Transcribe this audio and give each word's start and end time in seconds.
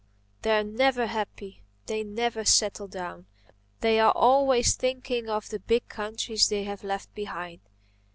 They're 0.41 0.63
never 0.63 1.05
happy. 1.05 1.61
They 1.85 2.03
never 2.03 2.43
settle 2.43 2.87
down. 2.87 3.27
They 3.81 3.99
are 3.99 4.13
always 4.13 4.73
thinking 4.73 5.29
of 5.29 5.49
the 5.49 5.59
big 5.59 5.87
countries 5.89 6.49
they 6.49 6.63
have 6.63 6.83
left 6.83 7.13
behind. 7.13 7.59